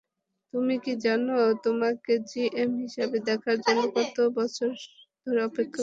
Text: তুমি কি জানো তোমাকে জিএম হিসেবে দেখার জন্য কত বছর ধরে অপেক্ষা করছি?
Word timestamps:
তুমি 0.53 0.75
কি 0.83 0.93
জানো 1.05 1.33
তোমাকে 1.63 2.13
জিএম 2.29 2.71
হিসেবে 2.83 3.17
দেখার 3.27 3.57
জন্য 3.65 3.81
কত 3.95 4.17
বছর 4.37 4.69
ধরে 5.23 5.39
অপেক্ষা 5.43 5.59
করছি? 5.67 5.79